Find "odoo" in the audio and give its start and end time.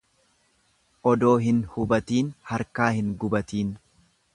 1.11-1.35